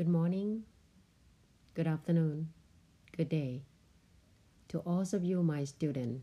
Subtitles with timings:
[0.00, 0.64] Good morning,
[1.74, 2.48] good afternoon,
[3.14, 3.64] good day
[4.68, 6.14] to all of you my student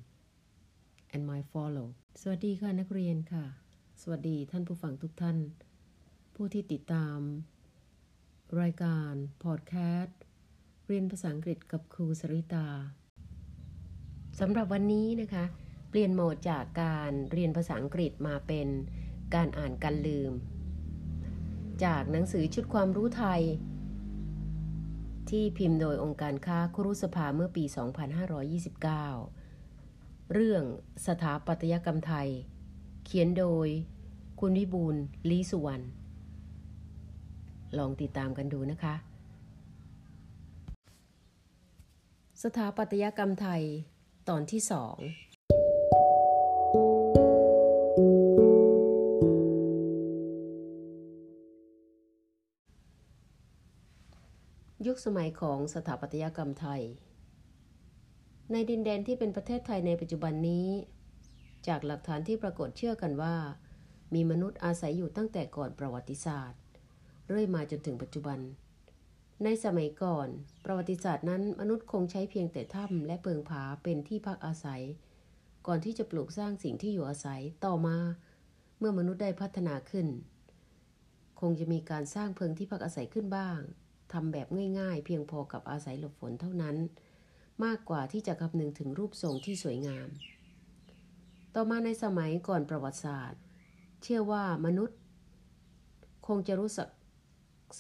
[1.13, 1.87] and my follow
[2.21, 3.45] สวัสดีค่ะนักเรียนค่ะ
[4.01, 5.37] สวัสดีท่านผู้ฟังทุกท่าน
[6.35, 7.19] ผู้ที่ติดตาม
[8.61, 9.13] รายการ
[9.43, 10.20] พอดแคสต์
[10.88, 12.68] เรียนภาษาอังกฤษกับครูสริตา
[14.39, 15.46] สำหรับวันนี้นะคะ
[15.89, 18.68] เปลี่ยนโหมดจากการเรียนภาษาอังกฤษมาเป็น
[19.36, 20.34] การอ่านการลืม
[21.86, 23.41] จากหนังสือชุดความรู้ไทย
[25.30, 27.63] ที่พิมพ์โดยองค์การค้าคุรุสภาเมื่อปี
[29.38, 30.63] 2529 เรื่อง
[31.08, 32.30] สถาปัตยกรรมไทย
[33.05, 33.68] เขียนโดย
[34.40, 34.95] คุณวิบูล
[35.30, 35.84] ลีสุวรรณ
[37.77, 38.96] ลองติดตามกันดูนะคะ
[42.44, 43.63] สถาปัตยกรรมไทย
[44.30, 44.98] ตอนที่สอง
[54.97, 56.81] คสมัยของสถาปัตยกรรมไทย
[58.51, 60.67] ในดินแดนที่เป็นประเทศไทยในปัจจุบันนี้
[61.67, 63.35] จากหลักฐานที่ปรากฏเชื่อกันว่า
[64.14, 66.62] มีมนุษย์อาศัยอยู่ตั้งแต่ก่อนประวัติศาสตร์
[67.28, 68.39] เรื่อยมาจนถึงปัจจุบัน
[69.44, 70.28] ในสมัยก่อน
[70.66, 74.82] ประวัติศาสตร์นั้นมนุษย์คงใช้เพียงแต่ถ้ำและเพิงผาเป็นที่พักอาศัย
[75.67, 77.98] ก่อนที่จะปลูกสร้างสิ่งที่อยู่อาศัยต่อมา
[78.78, 80.08] เมื่อมนุษย์ได้พัฒนาขึ้น
[81.39, 83.59] คงจะมีการสร้างเพิงที่พักอาศัยขึ้นบ้าง
[84.14, 84.48] ทำแบบ
[84.80, 86.76] ง่ายๆ เพียงพอกับอาศัยหลบฝนเท่านั้น
[87.64, 90.08] มากกว่าที่จะคำนึงถึงรูปทรงที่สวยงาม
[91.56, 93.42] ต่อมาในสมัยก่อนประวัติศาสตร์
[94.04, 94.98] เชื่อว่ามนุษย์
[96.28, 96.90] คงจะรู้สึก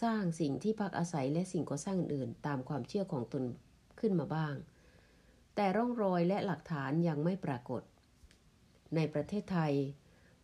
[0.01, 3.43] สร้างสิ่งที่พักอาศัยและสิ่งก่อสร้างอื่นๆ ตามความเชื่อของตน
[3.99, 4.55] ขึ้นมาบ้าง
[5.55, 7.81] แต่ร่องรอยและหลักฐานยังไม่ปรากฏ
[8.95, 9.73] ในประเทศไทย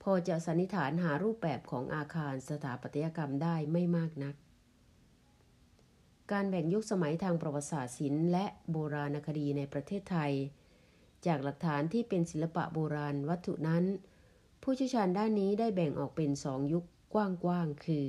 [0.04, 4.36] พอจะสันนิษฐานหารูปแบบของอาคารสถาปัตยกรรมได้ไม่มากนัก
[6.32, 10.34] การแบ่งยุคสมัยทางประวัติศาสตร์ศิลป์และโบราณคดีในประเทศไทย
[11.26, 13.84] จากหลักฐานที่เป็นศิลปะโบราณวัตถุนั้น
[14.62, 17.16] ผู้เชี่ยวชาญด้านนี้ได้แบ่งออกเป็นสองยุคก
[17.48, 18.08] ว้างๆคือ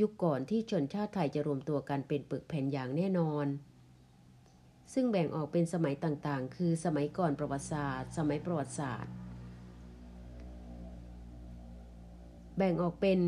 [0.00, 3.46] ยุคก่อนที่ชนชาติไทยจะรวมตัวกันเป็นปึกแผ่นอย่างแน่นอน
[4.94, 9.12] ซึ่งแบ่งออกเป็นสมัยต่างๆ คือสมัยก่อนประวัติศาสตร์ สมัยประวัติศาสตร์
[12.56, 13.20] แบ่งออกเป็น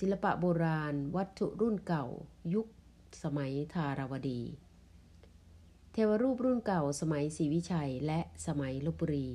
[0.00, 2.06] ศิลปะโบราณ วัตถุรุ่นเก่า
[2.54, 2.66] ยุค
[3.22, 4.42] สมัยธารวดี
[5.92, 9.28] เทวรูปรุ่นเก่าสมัยศรีวิชัยและสมัยลบบุรี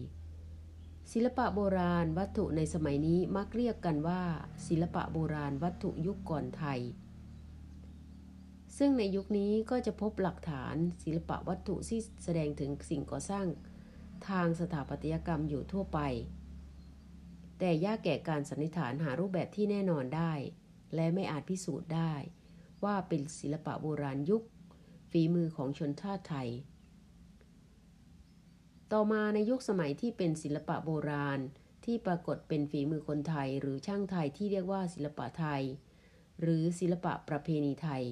[1.11, 4.21] ศิลปะโบราณวัตถุในสมัยนี้มักเรียกกันว่า
[4.67, 6.81] ศิลปะโบราณวัตถุยุคก่อนไทย
[8.77, 13.47] ซึ่งในยุคนี้ก็จะพบหลักฐานศิลปะวัตถุที่แสดงถึงสิ่งก่อสร้าง
[14.29, 15.99] ทางสถาปัตยกรรมอยู่ทั่วไป
[17.59, 20.33] แต่ยากแก่การสันนิษฐานหารูปแบบที่แน่นอนได้
[20.95, 22.13] และไม่อาจพิสูจน์ได้
[22.83, 24.43] ว่าเป็นศิลปะโบราณยุค
[25.11, 26.49] ฝีมือของชนชาติไทย
[28.91, 31.39] ต่อมาในยุคสมัยที่เป็นศิลปะโบราณ
[31.85, 35.63] ที่ปรากฏเป็นฝีมือคนไทยหรือช่างไทยที่เรียกว่าศิลปะไทย
[36.41, 38.03] หรือศิลปะประเพณีไทย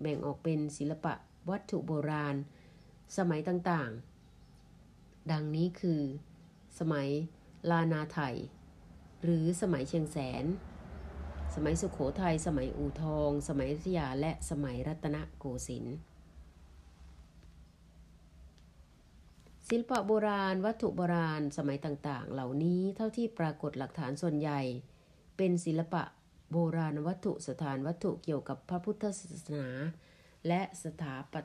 [0.00, 1.14] แบ่งออกเป็นศิลปะ
[1.50, 2.36] วัตถุโบราณ
[3.16, 6.02] สมัยต่างๆ ดังนี้คือ
[6.78, 7.08] สมัย
[7.70, 8.36] ลานาไทย
[9.22, 10.44] หรือสมัยเชียงแสน
[11.56, 15.96] สมัยสุขโขทัย สมัยอู่ทอง สมัยอยุธยา และสมัยรัตนโกสินทร์
[19.68, 24.60] ศิลปะโบราณ วัตถุโบราณ สมัยต่างๆ เหล่านี้เท่าที่ปรากฏหลักฐานส่วนใหญ่
[25.36, 26.02] เป็นศิลปะ
[26.52, 29.66] โบราณวัตถุสถานวัตถุเกี่ยวกับพระพุทธศาสนา
[30.46, 31.40] และสถาปั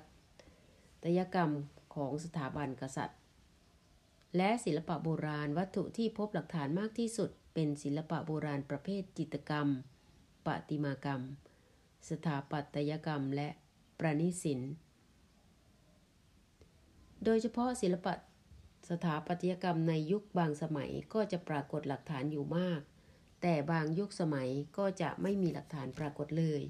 [1.04, 1.52] ตยกรรม
[1.96, 3.20] ของสถาบันกษัตริย์
[4.38, 9.68] และศิลปะโบราณวัตถุที่พบหลักฐานมากที่สุดเป็นศิลปะโบราณประเภทจิตรกรรม
[10.46, 11.22] ประติมากรรม
[12.10, 13.48] สถาปัตยกรรมและ
[14.00, 14.72] ประณิศิลป์
[17.24, 18.14] โดยเฉพาะศิลปะ
[18.90, 22.82] สถาปัตยกรรมในยุคบางสมัยก็จะปรากฏหลักฐานอยู่มาก
[23.42, 26.62] แต่บางยุคสมัยก็จะไม่มีหลักฐานปรากฏเลย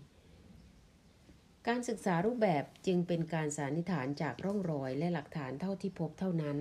[1.68, 6.58] การศึกษารูปแบบจึงเป็นการสันนิษฐานจากร่องรอยและหลักฐานเท่าที่พบเท่านั้น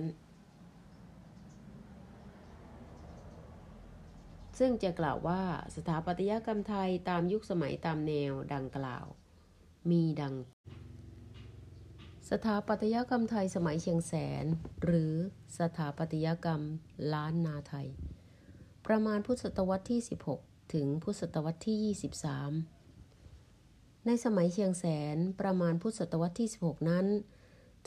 [4.59, 5.41] ซึ่งจะกล่าวว่า
[5.75, 9.05] สถาปัตยกรรมไทยตามยุคสมัยตามแนวดังกล่าว
[9.89, 10.35] มีดัง
[12.29, 14.13] สถาปัตยกรรมไทยสมัยเชียงแส
[14.43, 14.45] น
[14.83, 15.13] หรือ
[15.59, 16.61] สถาปัตยกรรม
[17.13, 17.87] ล้านนาไทย
[18.85, 20.01] ประมาณพุทธศตวรรษที่
[20.37, 24.85] 16 ถึงพุทธศตวรรษที่ 23 ในสมัยเชียงแส
[25.15, 27.05] นประมาณพุทธศตวรรษที่ 16 นั้น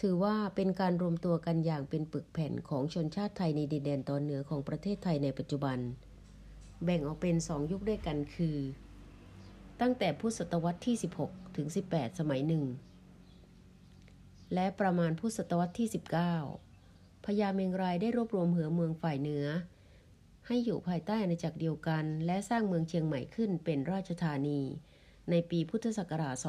[0.00, 5.78] ถือว่าเป็นการรวมตัวกันอย่างเป็นปึกแผ่นของชนชาติไทยในดินแดนตอนเหนือของประเทศไทยในปัจจุบัน
[6.84, 8.58] แบ่งออกเป็นสองยุคด้วยกันคือ
[9.80, 10.96] ตั้งแต่พุทธศตวรรษที่
[11.26, 12.64] 16 ถึง 18 สมัยหนึ่ง
[14.54, 15.88] และประมาณพุทธศตวรรษที่
[16.56, 19.46] 19 พญาเมงรายได้รวบรวมเหอเมืองฝ่ายเหนือ
[20.46, 24.60] ให้อยู่ภายใต้อาณาจักรเดียวกัน และสร้างเมืองเชียงใหม่ขึ้นเป็นราชธานี
[25.30, 26.46] ในปีพุทธศักราช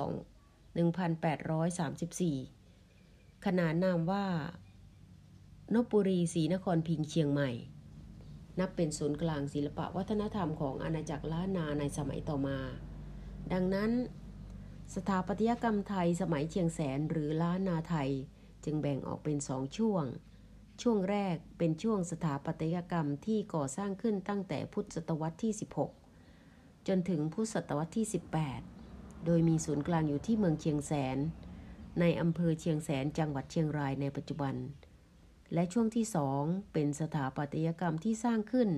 [1.69, 4.25] 1834 ขนานนามว่า
[5.73, 7.51] นบุรีศรีนครพิงเชียงใหม่
[8.59, 12.57] นับเป็นศูนย์กลางศิลปะวัฒนธรรมของอาณาจักรล้านนาในสมัยต่อมา
[13.53, 13.91] ดังนั้น
[14.95, 18.09] สถาปัตยกรรมไทยสมัยเชียงแสนหรือล้านนาไทย
[18.65, 20.05] จึงแบ่งออกเป็นสองช่วง
[20.81, 25.53] ช่วงแรกเป็นช่วงสถาปัตยกรรมที่ก่อสร้างขึ้นตั้งแต่พุทธศตวรรษที่
[26.19, 28.05] 16 จนถึงพุทธศตวรรษที่
[28.65, 31.17] 18 โดยมีศูนย์กลางอยู่ที่เมืองเชียงแสน
[31.99, 34.55] ในอำเภอเชียงแสนจังหวัดเชียงรายในปัจจุบัน
[35.53, 36.43] และช่วงที่สอง
[36.73, 38.69] เป็นสถาปัตยกรรมที่สร้างขึ้น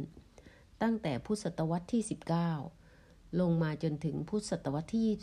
[0.82, 2.02] ตั้งแต่พุทธศตวรรษที่
[2.70, 5.20] 19 ลงมาจนถึงพุทธศตวรรษที่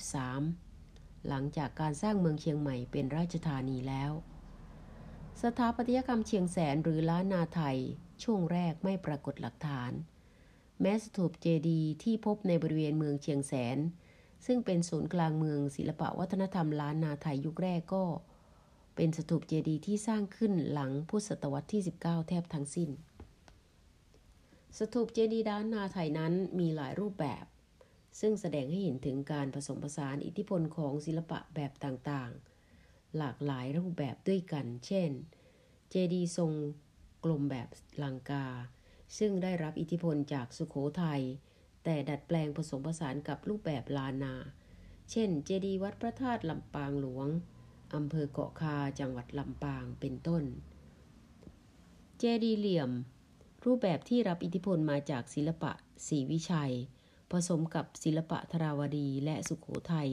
[0.64, 4.12] 23 หลังจากการสร้างเมืองเชียงใหม่เป็นราชธานีแล้ว
[5.42, 7.78] สถาปัตยกรรมเชียงแสนหรือล้านนาไทย
[8.22, 9.92] ช่วงแรกไม่ปรากฏหลักฐาน
[10.80, 13.78] แม้สถูปเจดีย์ที่พบในบริเวณเมืองเชียงแสน
[14.46, 18.04] ซึ่งเป็นศูนย์กลางเมืองศิลปวัฒนธรรมล้านนาไทยยุคแรกก็
[19.00, 22.90] เป็นสถูปเจดีย์ที่สร้างขึ้นหลังพุทธศตวรรษที่ 19 แทบทั้งสิ้น
[24.78, 27.44] สถูปเจดีย์ล้านนาไทยนั้นมีหลายรูปแบบ
[28.20, 35.10] ซึ่งแสดงให้เห็นถึงการผสมผสานอิทธิพลของศิลปะแบบต่างๆ หลากหลายรูปแบบด้วยกัน เช่น
[35.90, 36.52] เจดีย์ทรง
[37.24, 37.68] กลมแบบ
[38.02, 38.46] ลังกา
[39.18, 41.22] ซึ่งได้รับอิทธิพลจากสุโขทัย
[41.84, 44.34] แต่ดัดแปลงผสมผสานกับรูปแบบลานา
[45.10, 47.28] เช่น เจดีย์วัดพระธาตุลำปางหลวง
[47.94, 50.44] อำเภอเกาะคาจังหวัดลำปางเป็นต้น
[52.18, 52.90] เจดีเหลี่ยม
[53.64, 55.72] รูปแบบที่รับอิทธิพลมาจากศิลปะ
[56.06, 56.72] ศรีวิชัย
[57.30, 60.10] ผสมกับศิลปะธราวดีและสุขโขทัย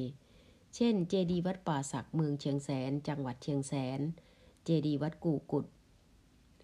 [0.75, 3.99] เช่น เจดีวัดป่าศักเมืองเชียงแสน จังหวัดเชียงแสน
[4.65, 5.65] เจดีวัดกู่กุด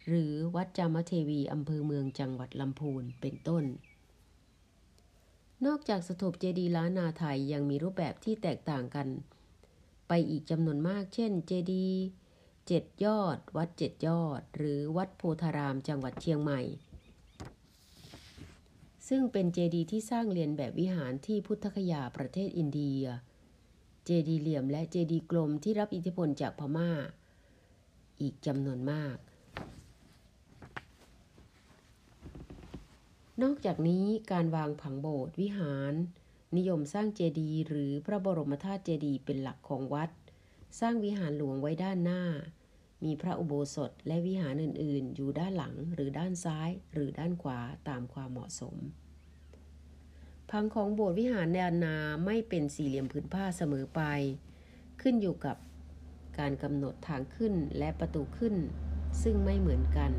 [0.07, 3.63] หรือวัดจามเทวีอำเภอเมืองจังหวัดลำพูนเป็นต้น
[5.65, 9.07] นอกจากสถูปเจดีย์ล้านนาไทยยังมีรูปแบบที่แตกต่างกัน
[10.13, 11.89] ไปอีกจำนวนมาก เช่น เจดี
[12.67, 16.61] เจ็ดยอด วัดเจ็ดยอด หรือวัดโพธารามจังหวัดเชียงใหม่
[19.07, 23.03] ซึ่งเป็นเจดีที่สร้างเรียนแบบวิหารที่พุทธคยาประเทศอินเดีย
[24.05, 26.91] เจดีเหลี่ยมและเจดีกลมที่รับอิทธิพลจากพม่า
[28.21, 29.17] อีกจำนวนมาก
[33.41, 35.93] นอกจากนี้การวางผังโบสถ์วิหาร
[36.57, 40.09] นิยมสร้างเจดีย์หรือพระบรมธาตุเจดีย์เป็นหลักของวัด
[40.79, 42.23] สร้างวิหารหลวงไว้ด้านหน้า
[43.03, 47.59] มีพระอุโบสถและวิหารอื่น ๆ อยู่ด้านหลังหรือด้านซ้ายหรือด้านขวา
[47.89, 48.75] ตามความเหมาะสม
[50.49, 51.95] พังของโบสถ์วิหารแนวนา
[52.25, 54.01] ไม่เป็นสี่เหลี่ยมผืนผ้าเสมอไป
[55.01, 55.57] ขึ้นอยู่กับ
[56.39, 58.55] การกำหนดทางขึ้นและประตูขึ้น
[59.23, 60.11] ซึ่งไม่เหมือนกัน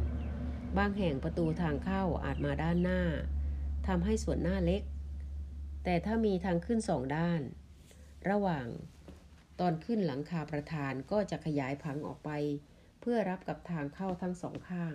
[0.78, 3.00] บางแห่งประตูทางเข้าอาจมาด้านหน้า
[3.86, 4.82] ทำให้ส่วนหน้าเล็ก
[5.84, 7.42] แต่ถ้ามีทางขึ้นสองด้าน
[8.30, 8.66] ระหว่าง
[9.60, 12.30] ตอนขึ้นหลังคาประธานก็จะขยายผังออกไป
[13.00, 14.94] เพื่อรับกับทางเข้าทั้งสองข้าง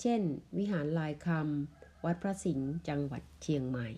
[0.00, 0.20] เช่น
[0.56, 3.88] วิหารลายคำวัดพระสิงห์จังหวัดเชียงใหม่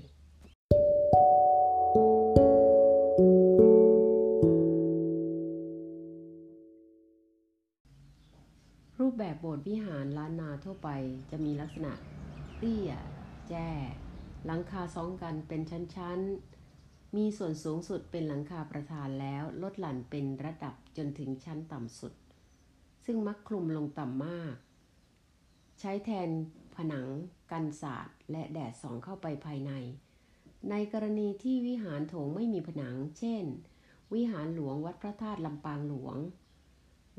[9.01, 10.89] รูปแบบโบสถ์วิหารล้านนาทั่วไป
[11.31, 11.93] จะมีลักษณะ
[12.59, 12.93] เตี้ย
[13.49, 13.71] แจ้
[14.47, 22.13] หลังคาซ้องกันเป็นชั้นๆ มีส่วนสูงสุดเป็นหลังคาประธานแล้วลดหลั่นเป็นระดับจนถึงชั้นต่ำสุด
[23.05, 24.55] ซึ่งมักคลุมลงต่ำมาก
[25.81, 26.29] ใช้แทน
[26.75, 27.07] ผนัง
[27.51, 29.73] กันศาสตร์ และแดดส่องเข้าไปภายใน
[30.71, 33.45] ในกรณีที่วิหารโถงไม่มีผนัง เช่น
[34.15, 36.17] วิหารหลวงวัดพระธาตุลำปางหลวง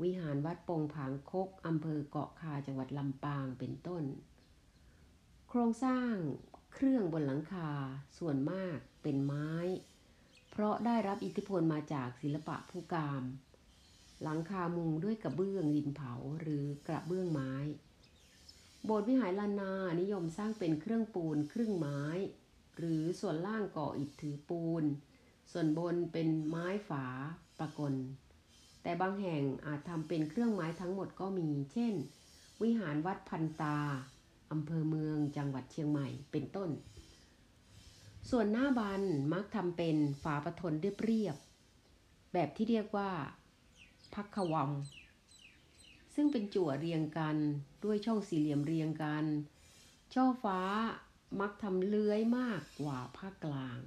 [0.02, 4.04] วิหารวัดปงผางคกอำเภอเกาะคาจังหวัดลำปางเป็นต้น
[5.48, 6.14] โครงสร้าง
[6.72, 7.70] เครื่องบนหลังคา
[8.18, 9.50] ส่วนมากเป็นไม้
[10.50, 13.24] เพราะได้รับอิทธิพลมาจากศิลปะผู้กาม
[14.22, 17.52] หลังคามุงด้วยกระเบื้องดินเผาหรือกระเบื้องไม้
[18.84, 22.02] โบสถ์วิหารลานานิยมสร้างเป็นเครื่องปูนครึ่งไม้
[22.78, 24.84] หรือส่วนล่างก่ออิฐถือปูน
[25.52, 27.06] ส่วนบนเป็นไม้ฝา
[27.58, 27.94] ประกล
[28.82, 31.94] แต่บางแห่งอาจทำเป็นเครื่องไม้ทั้งหมดก็มี เช่น
[32.62, 33.78] วิหารวัดพันตา
[34.52, 36.70] อำเภอเมืองจังหวัดเชียงใหม่เป็นต้น
[38.30, 39.02] ส่วนหน้าบัน
[39.32, 43.10] มักทำเป็นฝาประทนเรียบๆแบบที่เรียกว่า
[44.14, 44.70] พักขวัม
[46.14, 47.36] ซึ่งเป็นจั่วเรียงกัน
[47.84, 49.24] ด้วยช่องสี่เหลี่ยมเรียงกัน
[50.14, 50.60] ช่อฟ้า
[51.40, 53.78] มักทำเลื้อยมากกว่าภาคกลาง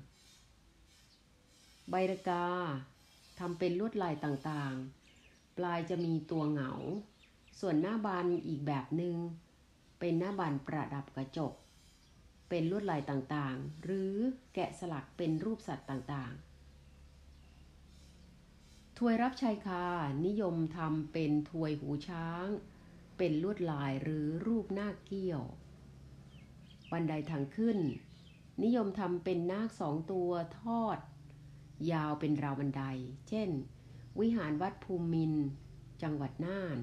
[1.89, 2.47] ใบระกา
[3.39, 6.71] ทำเป็นลวดลายต่างๆ ปลายจะมีตัวเหงา
[7.59, 9.15] ส่วนหน้าบานอีกแบบหนึง่ง
[10.05, 11.53] เป็นหน้าบานประดับกระจก
[12.49, 14.13] เป็นลวดลายต่างๆ หรือ
[14.53, 19.85] แกะสลักเป็นรูปสัตว์ต่างๆ ถวยรับชายคา
[20.25, 22.47] นิยมทำเป็นถวยหูช้าง
[23.17, 25.43] เป็นลวดลายหรือรูปหน้าเกี้ยว
[26.91, 27.77] บันไดทางขึ้น
[28.63, 30.31] นิยมทำเป็นนาคสองตัว
[30.61, 30.97] ทอด
[31.91, 32.83] ยาวเป็นราวบันได
[33.29, 33.49] เช่น
[34.19, 35.33] วิหารวัดภูมิน
[36.01, 36.77] จังหวัดน่าน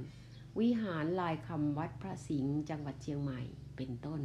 [0.59, 3.41] วิหารลายคำวัดพระสิงห์จังหวัดเชียงใหม่
[3.77, 4.23] เป็นต้น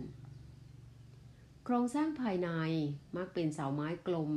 [1.64, 2.50] โครงสร้างภายใน
[3.18, 4.32] มักเป็นเสาไม้กลม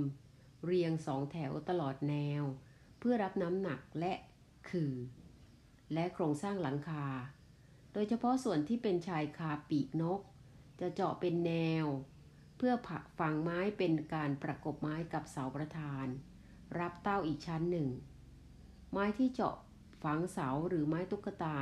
[0.65, 2.43] เรียงสองแถวตลอดแนว
[2.99, 4.13] เพื่อรับน้ำหนักและ
[4.71, 4.93] คือ
[5.95, 7.07] และโครงสร้างหลังคา
[7.93, 10.21] โดยเฉพาะส่วนที่เป็นชายคาปีกนก
[10.81, 11.53] จะเจาะเป็นแน
[11.85, 11.87] ว
[12.57, 16.07] เพื่อผักฝังไม้เป็นการประกบไม้กับเสาประธาน
[16.79, 17.89] รับเต้าอีกชั้นหนึ่ง
[18.93, 19.57] ไม้ที่เจาะ
[20.03, 21.59] ฝังเสาหรือไม้ตุ๊กตา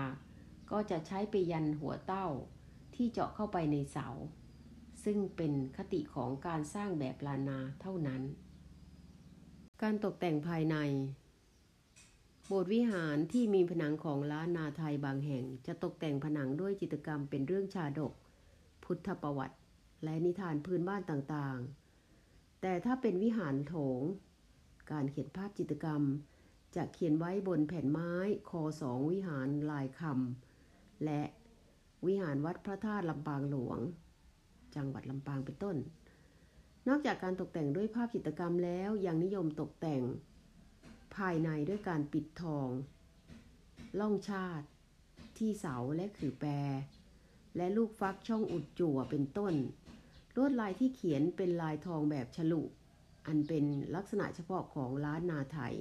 [0.71, 2.26] ก็จะใช้ไปยันหัวเต้า
[2.95, 4.09] ที่เจาะเข้าไปในเสา
[5.05, 8.23] ซึ่งเป็นคติของการสร้างแบบลานาเท่านั้น
[9.83, 10.76] การตกแต่งภายใน
[12.47, 18.12] โบสถ์วิหารที่มีผนังของล้านนาไทยบางแห่ง จะตกแต่งผนังด้วยจิตรกรรมเป็นเรื่องชาดก
[18.85, 19.57] พุทธประวัติ
[20.05, 24.00] และนิทานพื้นบ้านต่างๆ แต่ถ้าเป็นวิหารโถง
[24.93, 26.02] การเขียนภาพจิตรกรรม
[26.76, 28.12] จะเขียนไว้บนแผ่นไม้
[28.49, 31.23] คอสองวิหารลายคำและ
[32.06, 33.78] วิหารวัดพระธาตุลำปางหลวง
[34.75, 35.76] จังหวัดลำปางเป็นต้น
[36.88, 40.02] นอกจากการตกแต่งด้วยภาพจิตรกรรมแล้วยังนิยมตกแต่ง
[41.16, 42.68] ภายในด้วยการปิดทอง
[44.00, 44.66] ล่องชาติ
[45.38, 46.50] ที่เสาและขือแปร
[47.56, 49.54] และลูกฟักช่องอุดจั่วเป็นต้น
[50.37, 52.62] ลวดลายที่เขียนเป็นลายทองแบบฉลุ
[53.26, 53.64] อันเป็น
[53.95, 55.75] ลักษณะเฉพาะของล้านนาไทย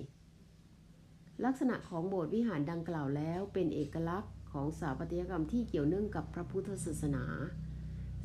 [1.43, 7.25] ลักษณะของโบสถ์วิหารดังกล่าวแล้วเป็นเอกลักษณ์ของสถาปัตยกรรมที่เกี่ยวเนื่องกับพระพุทธศาสนา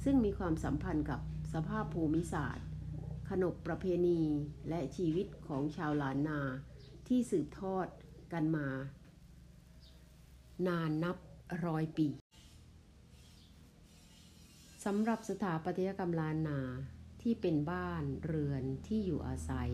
[0.05, 1.21] ซึ่งมีความสัมพันธ์กับ
[1.53, 2.67] สภาพภูมิศาสตร์
[3.31, 4.21] ขนบประเพณี
[4.69, 6.41] และชีวิตของชาวล้านนา
[7.09, 7.87] ที่สืบทอด
[8.33, 8.69] กันมา
[10.69, 11.17] นานนับ
[11.67, 12.09] ร้อยปี
[14.85, 16.61] สำหรับสถาปัตยกรรมล้านนา
[17.23, 19.71] ที่เป็นบ้านเรือนที่อยู่อาศัย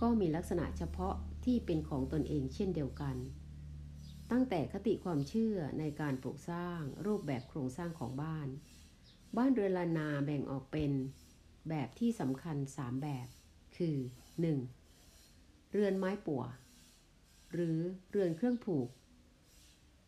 [0.00, 3.16] ก็มีลักษณะเฉพาะ ที่เป็นของตนเองเช่นเดียวกัน
[4.30, 8.48] ตั้งแต่คติความเชื่อในการปลูกสร้างรูปแบบโครงสร้างของบ้าน
[9.36, 10.92] บ้านเรือนลานาแบ่งออกเป็น
[11.68, 13.26] แบบที่สำคัญ 3 แบบ
[13.76, 13.96] คือ
[14.84, 15.72] 1.
[15.72, 16.42] เรือนไม้ปัว
[17.52, 17.78] หรือ
[18.10, 18.88] เรือนเครื่องผูก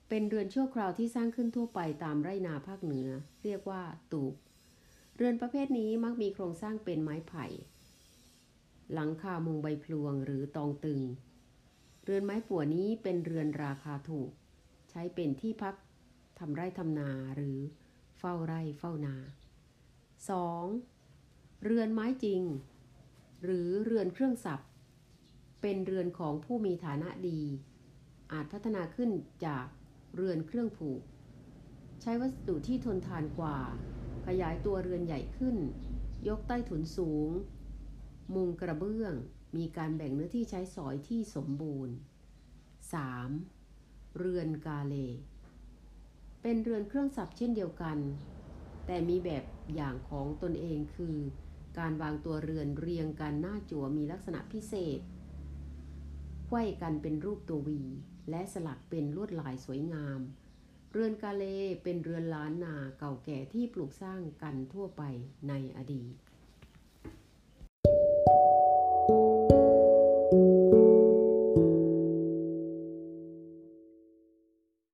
[0.08, 3.08] เป็นเรือนชั่วคราวที่สร้างขึ้นทั่วไปตามไรนาภาคเหนือ
[3.44, 4.34] เรียกว่าตูบ
[5.16, 7.46] เรือนประเภทนี้มักมีโครงสร้างเป็นไม้ไผ่
[8.94, 11.00] หลังคามุงใบพลวงหรือตองตึง
[12.08, 14.30] เรือนไม้ปัวนี้เป็นเรือนราคาถูก
[14.90, 15.74] ใช้เป็นที่พัก
[16.38, 17.58] ทำไร่ทำนาหรือ
[18.18, 19.16] เฝ้าไร่เฝ้านา
[20.80, 21.64] 2.
[21.64, 22.42] เรือนไม้จริง
[23.44, 24.60] หรือเรือนเครื่องสับ
[25.62, 27.40] เป็นเรือนของผู้มีฐานะดี
[28.32, 29.10] อาจพัฒนาขึ้น
[29.46, 29.66] จาก
[30.14, 31.02] เรือนเครื่องผูก
[32.02, 33.58] ใช้วัสดุที่ทนทานกว่า
[34.26, 35.56] ขยายตัวเรือนใหญ่ขึ้น
[36.28, 37.30] ยกใต้ถุนสูง
[38.34, 39.14] มุงกระเบื้อง
[39.56, 41.94] มีการแบ่งเนื้อที่ใช้สอยที่สมบูรณ์
[43.42, 44.16] 3.
[44.16, 44.94] เรือนกาเล
[46.42, 47.98] เป็นเรือนเครื่องสับเช่นเดียวกัน
[48.86, 49.44] แต่มีแบบ
[49.74, 51.16] อย่างของตนเองคือ
[51.78, 55.00] การวางตัวเรือนเรียงกันหน้าจั่วมีลักษณะพิเศษ
[56.46, 57.82] ไขว้กันเป็นรูปตัววี
[58.30, 60.20] และสลักเป็นลวดลายสวยงาม
[60.92, 61.44] เรือนกาเล
[61.82, 65.02] เป็นเรือนล้านนาเก่าแก่ที่ปลูกสร้างกันทั่วไป
[65.48, 66.14] ในอดีต
[69.08, 69.35] thank you